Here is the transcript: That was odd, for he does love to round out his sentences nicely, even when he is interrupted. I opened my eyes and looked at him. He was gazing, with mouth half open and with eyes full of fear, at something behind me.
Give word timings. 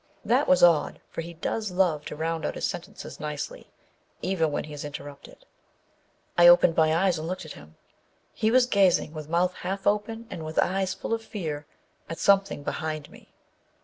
That 0.25 0.47
was 0.47 0.63
odd, 0.63 0.99
for 1.11 1.21
he 1.21 1.35
does 1.35 1.69
love 1.69 2.05
to 2.05 2.15
round 2.15 2.43
out 2.43 2.55
his 2.55 2.65
sentences 2.65 3.19
nicely, 3.19 3.69
even 4.23 4.51
when 4.51 4.63
he 4.63 4.73
is 4.73 4.83
interrupted. 4.83 5.45
I 6.39 6.47
opened 6.47 6.75
my 6.75 6.91
eyes 7.05 7.19
and 7.19 7.27
looked 7.27 7.45
at 7.45 7.51
him. 7.53 7.75
He 8.33 8.49
was 8.49 8.65
gazing, 8.65 9.13
with 9.13 9.29
mouth 9.29 9.53
half 9.57 9.85
open 9.85 10.25
and 10.31 10.43
with 10.43 10.57
eyes 10.57 10.95
full 10.95 11.13
of 11.13 11.23
fear, 11.23 11.67
at 12.09 12.17
something 12.17 12.63
behind 12.63 13.11
me. 13.11 13.31